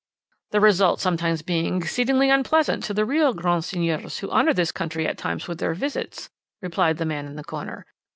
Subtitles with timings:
[0.49, 5.05] "The result sometimes being exceedingly unpleasant to the real grands seigneurs who honour this country
[5.05, 7.85] at times with their visits," replied the man in the corner.